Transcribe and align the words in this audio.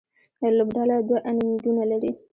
لوبډله 0.57 0.97
دوه 1.07 1.19
انینګونه 1.29 1.83
لري. 1.91 2.11